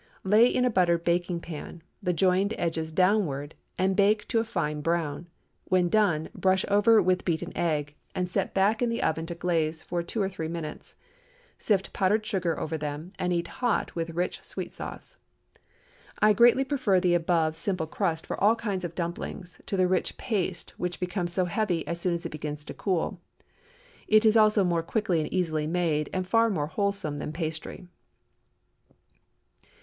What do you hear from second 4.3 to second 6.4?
a fine brown. When done,